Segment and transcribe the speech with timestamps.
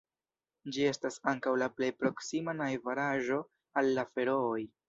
[0.77, 3.41] Ĝi estas ankaŭ la plej proksima najbaraĵo
[3.83, 4.61] al la Ferooj.